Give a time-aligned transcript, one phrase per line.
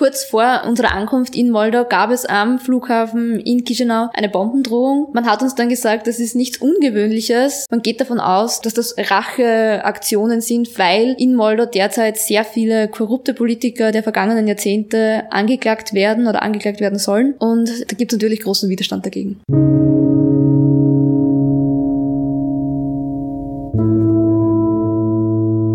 [0.00, 5.10] Kurz vor unserer Ankunft in Moldau gab es am Flughafen in Chisinau eine Bombendrohung.
[5.12, 7.66] Man hat uns dann gesagt, das ist nichts Ungewöhnliches.
[7.70, 13.34] Man geht davon aus, dass das Racheaktionen sind, weil in Moldau derzeit sehr viele korrupte
[13.34, 17.34] Politiker der vergangenen Jahrzehnte angeklagt werden oder angeklagt werden sollen.
[17.38, 19.42] Und da gibt es natürlich großen Widerstand dagegen.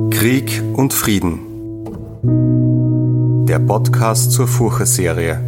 [0.09, 2.64] Krieg und Frieden
[3.45, 5.39] der Podcast zur Furche-Serie.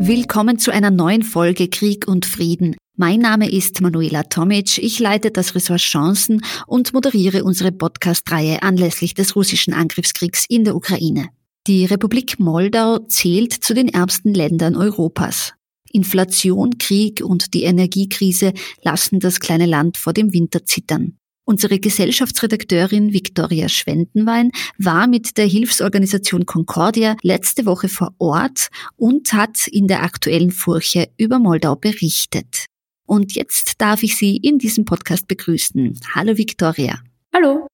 [0.00, 2.74] Willkommen zu einer neuen Folge Krieg und Frieden.
[2.96, 9.12] Mein Name ist Manuela Tomic, ich leite das Ressort Chancen und moderiere unsere Podcast-Reihe anlässlich
[9.12, 11.28] des russischen Angriffskriegs in der Ukraine.
[11.66, 15.52] Die Republik Moldau zählt zu den ärmsten Ländern Europas.
[15.92, 21.18] Inflation, Krieg und die Energiekrise lassen das kleine Land vor dem Winter zittern.
[21.44, 29.66] Unsere Gesellschaftsredakteurin Viktoria Schwendenwein war mit der Hilfsorganisation Concordia letzte Woche vor Ort und hat
[29.66, 32.66] in der aktuellen Furche über Moldau berichtet.
[33.06, 35.98] Und jetzt darf ich Sie in diesem Podcast begrüßen.
[36.14, 37.00] Hallo Viktoria.
[37.34, 37.66] Hallo.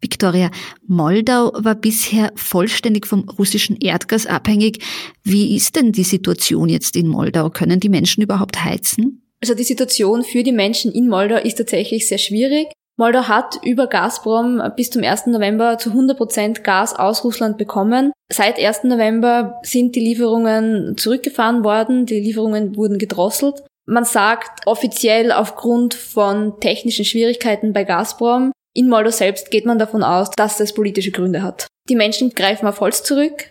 [0.00, 0.50] Viktoria,
[0.86, 4.84] Moldau war bisher vollständig vom russischen Erdgas abhängig.
[5.22, 7.50] Wie ist denn die Situation jetzt in Moldau?
[7.50, 9.22] Können die Menschen überhaupt heizen?
[9.42, 12.68] Also die Situation für die Menschen in Moldau ist tatsächlich sehr schwierig.
[12.96, 15.26] Moldau hat über Gazprom bis zum 1.
[15.26, 18.12] November zu 100 Prozent Gas aus Russland bekommen.
[18.32, 18.84] Seit 1.
[18.84, 23.64] November sind die Lieferungen zurückgefahren worden, die Lieferungen wurden gedrosselt.
[23.86, 28.52] Man sagt offiziell aufgrund von technischen Schwierigkeiten bei Gazprom.
[28.74, 31.66] In Moldau selbst geht man davon aus, dass das politische Gründe hat.
[31.88, 33.50] Die Menschen greifen auf Holz zurück.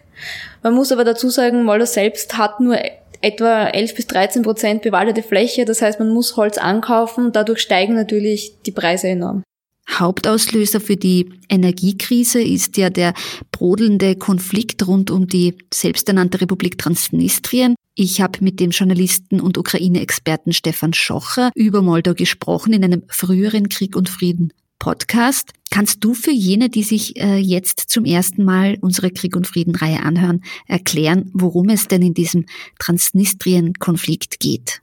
[0.63, 2.77] Man muss aber dazu sagen, Moldau selbst hat nur
[3.23, 5.65] etwa 11 bis 13 Prozent bewaldete Fläche.
[5.65, 7.31] Das heißt, man muss Holz ankaufen.
[7.31, 9.43] Dadurch steigen natürlich die Preise enorm.
[9.89, 13.13] Hauptauslöser für die Energiekrise ist ja der
[13.51, 17.75] brodelnde Konflikt rund um die selbsternannte Republik Transnistrien.
[17.95, 23.69] Ich habe mit dem Journalisten und Ukraine-Experten Stefan Schocher über Moldau gesprochen in einem früheren
[23.69, 24.51] Krieg und Frieden
[24.83, 25.51] Podcast.
[25.71, 29.75] Kannst du für jene, die sich äh, jetzt zum ersten Mal unsere Krieg und Frieden
[29.75, 32.47] Reihe anhören, erklären, worum es denn in diesem
[32.79, 34.81] Transnistrien-Konflikt geht?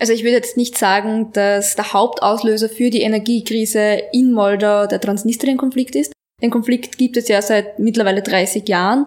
[0.00, 5.00] Also ich würde jetzt nicht sagen, dass der Hauptauslöser für die Energiekrise in Moldau der
[5.00, 6.12] Transnistrien-Konflikt ist.
[6.42, 9.04] Den Konflikt gibt es ja seit mittlerweile 30 Jahren.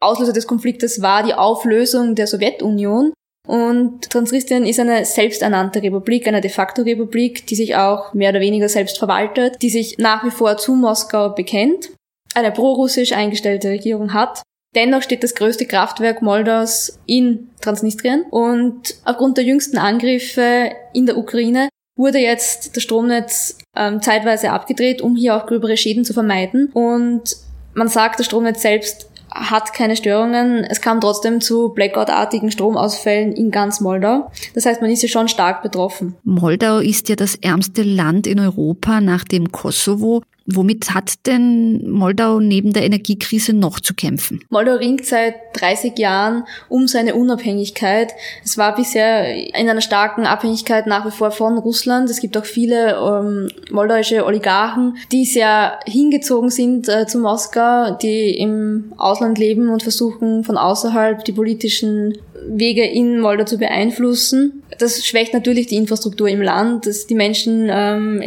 [0.00, 3.12] Auslöser des Konfliktes war die Auflösung der Sowjetunion
[3.46, 8.40] und Transnistrien ist eine selbsternannte Republik, eine de facto Republik, die sich auch mehr oder
[8.40, 11.90] weniger selbst verwaltet, die sich nach wie vor zu Moskau bekennt,
[12.34, 14.42] eine prorussisch eingestellte Regierung hat.
[14.74, 21.18] Dennoch steht das größte Kraftwerk Moldaus in Transnistrien und aufgrund der jüngsten Angriffe in der
[21.18, 26.70] Ukraine wurde jetzt das Stromnetz ähm, zeitweise abgedreht, um hier auch gröbere Schäden zu vermeiden.
[26.72, 27.36] Und
[27.74, 30.64] man sagt, das Stromnetz selbst hat keine Störungen.
[30.64, 34.30] Es kam trotzdem zu Blackout-artigen Stromausfällen in ganz Moldau.
[34.54, 36.16] Das heißt, man ist ja schon stark betroffen.
[36.24, 40.22] Moldau ist ja das ärmste Land in Europa nach dem Kosovo.
[40.46, 44.40] Womit hat denn Moldau neben der Energiekrise noch zu kämpfen?
[44.50, 48.12] Moldau ringt seit 30 Jahren um seine Unabhängigkeit.
[48.44, 52.10] Es war bisher in einer starken Abhängigkeit nach wie vor von Russland.
[52.10, 58.36] Es gibt auch viele ähm, moldauische Oligarchen, die sehr hingezogen sind äh, zu Moskau, die
[58.36, 64.62] im Ausland leben und versuchen von außerhalb die politischen Wege in Moldau zu beeinflussen.
[64.78, 68.22] Das schwächt natürlich die Infrastruktur im Land, dass die Menschen ähm,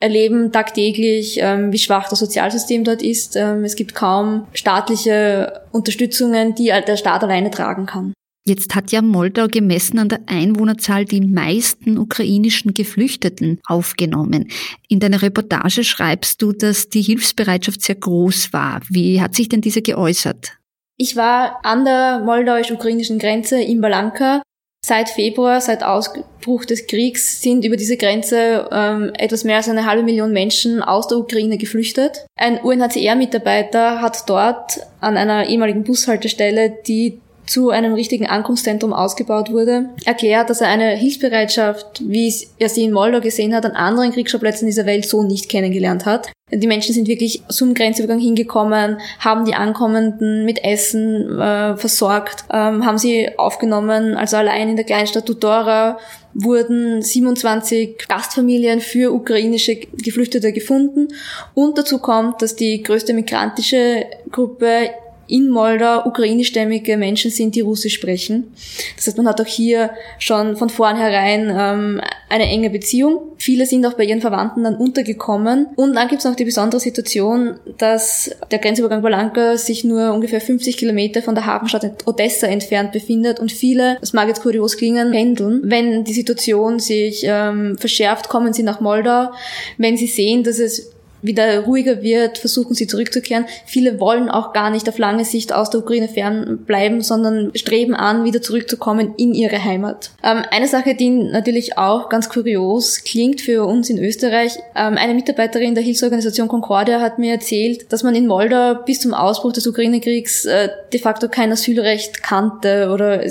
[0.00, 3.36] erleben tagtäglich, ähm, wie schwach das Sozialsystem dort ist.
[3.36, 8.14] Ähm, es gibt kaum staatliche Unterstützungen, die der Staat alleine tragen kann.
[8.46, 14.48] Jetzt hat ja Moldau gemessen an der Einwohnerzahl die meisten ukrainischen Geflüchteten aufgenommen.
[14.88, 18.80] In deiner Reportage schreibst du, dass die Hilfsbereitschaft sehr groß war.
[18.88, 20.56] Wie hat sich denn diese geäußert?
[20.96, 24.42] Ich war an der moldauisch-ukrainischen Grenze in Balanka
[24.90, 29.86] Seit Februar, seit Ausbruch des Kriegs, sind über diese Grenze ähm, etwas mehr als eine
[29.86, 32.26] halbe Million Menschen aus der Ukraine geflüchtet.
[32.34, 37.20] Ein UNHCR-Mitarbeiter hat dort an einer ehemaligen Bushaltestelle, die
[37.50, 42.92] zu einem richtigen Ankunftszentrum ausgebaut wurde, erklärt, dass er eine Hilfsbereitschaft, wie er sie in
[42.92, 46.30] Moldau gesehen hat, an anderen Kriegsschauplätzen dieser Welt so nicht kennengelernt hat.
[46.52, 52.86] Die Menschen sind wirklich zum Grenzübergang hingekommen, haben die Ankommenden mit Essen äh, versorgt, ähm,
[52.86, 54.14] haben sie aufgenommen.
[54.14, 55.98] Also allein in der Kleinstadt Tudora
[56.34, 61.08] wurden 27 Gastfamilien für ukrainische Geflüchtete gefunden.
[61.54, 64.90] Und dazu kommt, dass die größte migrantische Gruppe
[65.30, 68.52] in Moldau ukrainischstämmige Menschen sind, die Russisch sprechen.
[68.96, 73.20] Das heißt, man hat auch hier schon von vornherein ähm, eine enge Beziehung.
[73.38, 75.68] Viele sind auch bei ihren Verwandten dann untergekommen.
[75.76, 80.40] Und dann gibt es noch die besondere Situation, dass der Grenzübergang Balanka sich nur ungefähr
[80.40, 85.10] 50 Kilometer von der Hafenstadt Odessa entfernt befindet und viele, das mag jetzt kurios klingen,
[85.10, 85.62] pendeln.
[85.64, 89.30] Wenn die Situation sich ähm, verschärft, kommen sie nach Moldau.
[89.78, 93.46] Wenn sie sehen, dass es wieder ruhiger wird, versuchen sie zurückzukehren.
[93.66, 98.24] Viele wollen auch gar nicht auf lange Sicht aus der Ukraine fernbleiben, sondern streben an,
[98.24, 100.10] wieder zurückzukommen in ihre Heimat.
[100.22, 105.14] Ähm, eine Sache, die natürlich auch ganz kurios klingt für uns in Österreich, ähm, eine
[105.14, 109.66] Mitarbeiterin der Hilfsorganisation Concordia hat mir erzählt, dass man in Moldau bis zum Ausbruch des
[109.66, 113.22] Ukraine-Kriegs äh, de facto kein Asylrecht kannte oder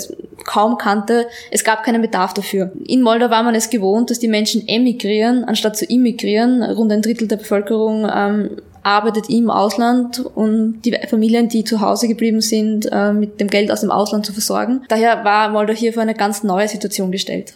[0.44, 1.26] kaum kannte.
[1.50, 2.72] Es gab keinen Bedarf dafür.
[2.86, 6.62] In Moldau war man es gewohnt, dass die Menschen emigrieren, anstatt zu immigrieren.
[6.62, 12.08] Rund ein Drittel der Bevölkerung ähm, arbeitet im Ausland und die Familien, die zu Hause
[12.08, 14.82] geblieben sind, äh, mit dem Geld aus dem Ausland zu versorgen.
[14.88, 17.54] Daher war Moldau hier vor eine ganz neue Situation gestellt.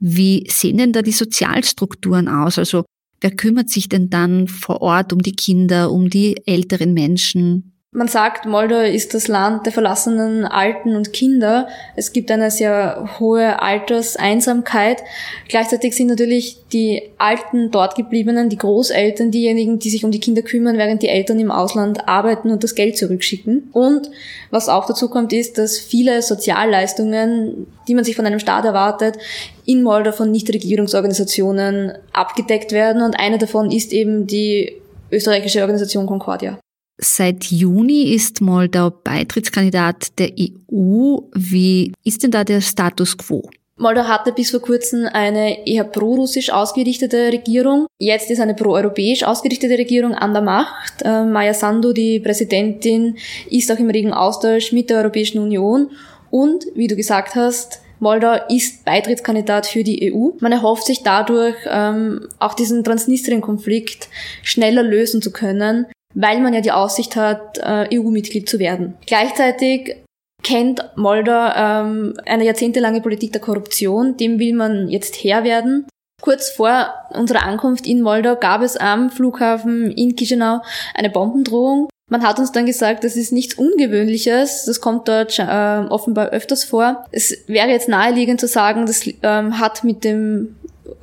[0.00, 2.58] Wie sehen denn da die Sozialstrukturen aus?
[2.58, 2.84] Also
[3.20, 7.73] wer kümmert sich denn dann vor Ort um die Kinder, um die älteren Menschen?
[7.96, 11.68] Man sagt, Moldau ist das Land der verlassenen Alten und Kinder.
[11.94, 15.04] Es gibt eine sehr hohe Alterseinsamkeit.
[15.48, 20.42] Gleichzeitig sind natürlich die Alten dort gebliebenen, die Großeltern, diejenigen, die sich um die Kinder
[20.42, 23.70] kümmern, während die Eltern im Ausland arbeiten und das Geld zurückschicken.
[23.70, 24.10] Und
[24.50, 29.18] was auch dazu kommt, ist, dass viele Sozialleistungen, die man sich von einem Staat erwartet,
[29.66, 33.02] in Moldau von Nichtregierungsorganisationen abgedeckt werden.
[33.02, 34.82] Und eine davon ist eben die
[35.12, 36.58] österreichische Organisation Concordia.
[36.98, 41.18] Seit Juni ist Moldau Beitrittskandidat der EU.
[41.34, 43.50] Wie ist denn da der Status quo?
[43.76, 47.86] Moldau hatte bis vor kurzem eine eher pro-russisch ausgerichtete Regierung.
[47.98, 51.02] Jetzt ist eine pro-europäisch ausgerichtete Regierung an der Macht.
[51.02, 53.16] Äh, Maya Sandu, die Präsidentin,
[53.50, 55.90] ist auch im regen Austausch mit der Europäischen Union.
[56.30, 60.30] Und, wie du gesagt hast, Moldau ist Beitrittskandidat für die EU.
[60.38, 64.08] Man erhofft sich dadurch, ähm, auch diesen Transnistrien-Konflikt
[64.42, 68.94] schneller lösen zu können, weil man ja die Aussicht hat, äh, EU-Mitglied zu werden.
[69.06, 69.96] Gleichzeitig
[70.42, 75.86] kennt Moldau ähm, eine jahrzehntelange Politik der Korruption, dem will man jetzt Herr werden.
[76.22, 80.60] Kurz vor unserer Ankunft in Moldau gab es am Flughafen in Chisinau
[80.94, 81.88] eine Bombendrohung.
[82.10, 86.62] Man hat uns dann gesagt, das ist nichts Ungewöhnliches, das kommt dort äh, offenbar öfters
[86.62, 87.06] vor.
[87.10, 90.56] Es wäre jetzt naheliegend zu sagen, das ähm, hat mit dem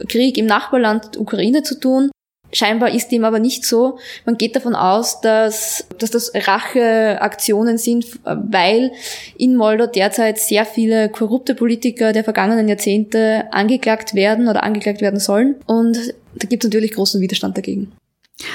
[0.07, 2.11] Krieg im Nachbarland Ukraine zu tun.
[2.53, 3.97] Scheinbar ist dem aber nicht so.
[4.25, 8.91] Man geht davon aus, dass, dass das Racheaktionen sind, weil
[9.37, 15.19] in Moldau derzeit sehr viele korrupte Politiker der vergangenen Jahrzehnte angeklagt werden oder angeklagt werden
[15.19, 15.55] sollen.
[15.65, 15.97] Und
[16.35, 17.91] da gibt es natürlich großen Widerstand dagegen.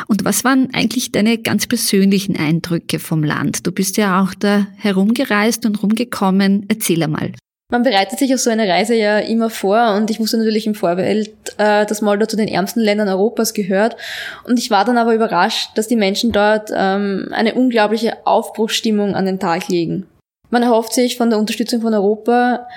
[0.08, 3.66] Und was waren eigentlich deine ganz persönlichen Eindrücke vom Land?
[3.66, 6.66] Du bist ja auch da herumgereist und rumgekommen.
[6.69, 7.32] Erzähl einmal.
[7.72, 10.76] Man bereitet sich auf so eine Reise ja immer vor und ich wusste natürlich im
[10.76, 13.96] Vorfeld, äh, dass Moldau zu den ärmsten Ländern Europas gehört.
[14.44, 19.26] Und ich war dann aber überrascht, dass die Menschen dort ähm, eine unglaubliche Aufbruchsstimmung an
[19.26, 20.06] den Tag legen.
[20.50, 22.68] Man erhofft sich von der Unterstützung von Europa,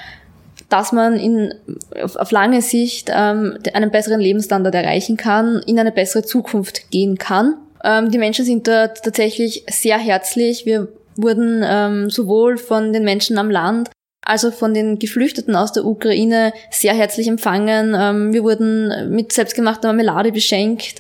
[0.69, 1.53] dass man in,
[2.01, 7.57] auf, lange Sicht ähm, einen besseren Lebensstandard erreichen kann, in eine bessere Zukunft gehen kann.
[7.83, 10.65] Ähm, die Menschen sind dort tatsächlich sehr herzlich.
[10.65, 13.91] Wir wurden ähm, sowohl von den Menschen am Land
[14.21, 17.95] also von den Geflüchteten aus der Ukraine sehr herzlich empfangen.
[17.97, 20.95] Ähm, wir wurden mit selbstgemachter Marmelade beschenkt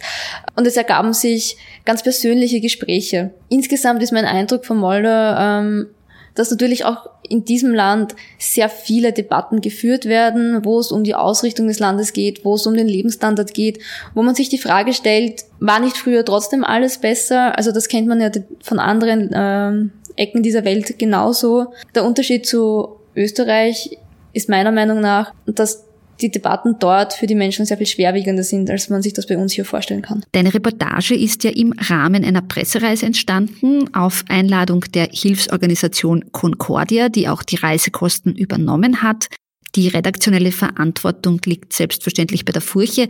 [0.55, 3.31] und es ergaben sich ganz persönliche Gespräche.
[3.49, 5.87] Insgesamt ist mein Eindruck von Moldau, ähm,
[6.35, 11.15] dass natürlich auch in diesem Land sehr viele Debatten geführt werden, wo es um die
[11.15, 13.79] Ausrichtung des Landes geht, wo es um den Lebensstandard geht,
[14.15, 17.57] wo man sich die Frage stellt, war nicht früher trotzdem alles besser?
[17.57, 18.31] Also das kennt man ja
[18.63, 21.73] von anderen ähm, Ecken dieser Welt genauso.
[21.93, 23.97] Der Unterschied zu Österreich
[24.33, 25.83] ist meiner Meinung nach, dass
[26.21, 29.37] die Debatten dort für die Menschen sehr viel schwerwiegender sind, als man sich das bei
[29.37, 30.23] uns hier vorstellen kann.
[30.31, 37.27] Deine Reportage ist ja im Rahmen einer Pressereise entstanden, auf Einladung der Hilfsorganisation Concordia, die
[37.29, 39.27] auch die Reisekosten übernommen hat.
[39.75, 43.07] Die redaktionelle Verantwortung liegt selbstverständlich bei der Furche.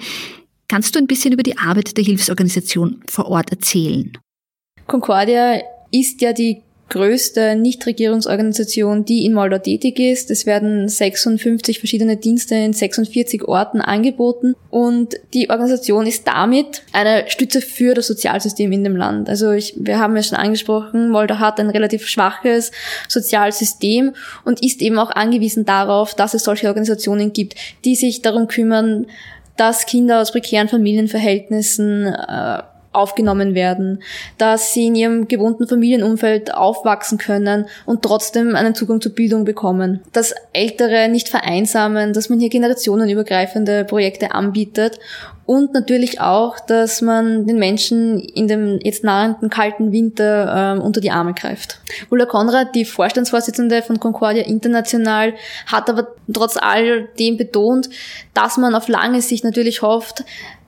[0.68, 4.12] Kannst du ein bisschen über die Arbeit der Hilfsorganisation vor Ort erzählen?
[4.86, 5.62] Concordia
[5.92, 10.31] ist ja die größte Nichtregierungsorganisation, die in Moldau tätig ist.
[10.31, 17.25] Es werden 56 verschiedene Dienste in 46 Orten angeboten und die Organisation ist damit eine
[17.27, 19.29] Stütze für das Sozialsystem in dem Land.
[19.29, 22.72] Also ich, wir haben ja schon angesprochen, Moldau hat ein relativ schwaches
[23.08, 27.55] Sozialsystem und ist eben auch angewiesen darauf, dass es solche Organisationen gibt,
[27.86, 29.05] die sich darum kümmern,
[29.60, 32.60] dass Kinder aus prekären Familienverhältnissen äh,
[32.91, 34.01] aufgenommen werden,
[34.38, 40.01] dass sie in ihrem gewohnten Familienumfeld aufwachsen können und trotzdem einen Zugang zur Bildung bekommen,
[40.12, 45.00] dass Ältere nicht vereinsamen, dass man hier generationenübergreifende Projekte anbietet
[45.50, 51.01] und natürlich auch, dass man den Menschen in dem jetzt nahenden kalten Winter ähm, unter
[51.01, 51.79] die Arme greift.
[52.12, 55.34] Ulla Konrad, die Vorstandsvorsitzende von Concordia International,
[55.65, 57.89] hat aber trotz all dem betont,
[58.36, 60.24] dass man auf lange Sicht natürlich hofft,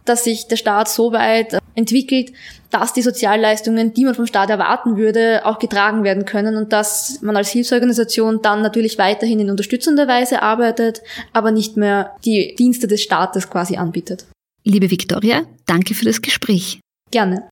[0.05, 2.31] dass sich der Staat so weit entwickelt,
[2.69, 7.21] dass die Sozialleistungen, die man vom Staat erwarten würde, auch getragen werden können und dass
[7.21, 11.01] man als Hilfsorganisation dann natürlich weiterhin in unterstützender Weise arbeitet,
[11.33, 14.25] aber nicht mehr die Dienste des Staates quasi anbietet.
[14.63, 16.79] Liebe Viktoria, danke für das Gespräch.
[17.11, 17.49] Gerne.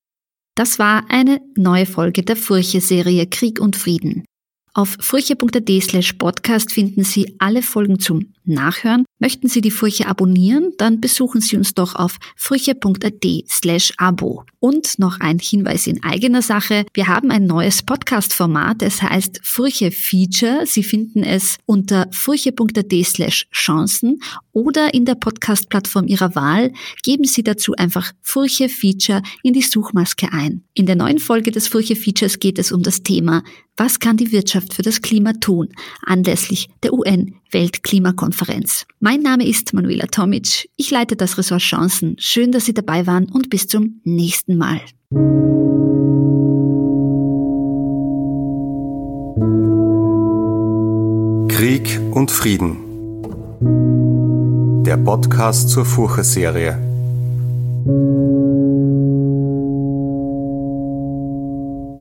[0.55, 4.25] Das war eine neue Folge der Furche-Serie Krieg und Frieden.
[4.73, 9.05] Auf furche.at slash podcast finden Sie alle Folgen zum Nachhören.
[9.19, 10.73] Möchten Sie die Furche abonnieren?
[10.77, 14.45] Dann besuchen Sie uns doch auf furche.at slash abo.
[14.59, 16.85] Und noch ein Hinweis in eigener Sache.
[16.93, 18.81] Wir haben ein neues Podcast-Format.
[18.81, 20.65] Es heißt Furche Feature.
[20.65, 24.19] Sie finden es unter furche.at slash Chancen
[24.51, 26.73] oder in der Podcast-Plattform Ihrer Wahl.
[27.03, 30.63] Geben Sie dazu einfach Furche Feature in die Suchmaske ein.
[30.73, 33.43] In der neuen Folge des Furche Features geht es um das Thema
[33.79, 35.69] was kann die Wirtschaft für das Klima tun,
[36.05, 38.38] anlässlich der UN-Weltklimakonferenz?
[38.99, 40.69] Mein Name ist Manuela Tomic.
[40.77, 42.15] Ich leite das Ressort Chancen.
[42.19, 44.81] Schön, dass Sie dabei waren und bis zum nächsten Mal.
[51.49, 52.77] Krieg und Frieden.
[54.85, 56.88] Der Podcast zur Furche-Serie.